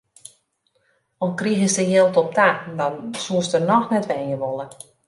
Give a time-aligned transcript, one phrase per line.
[1.27, 2.49] Al krigest der jild op ta,
[2.83, 4.65] dan soest der noch net wenje wolle.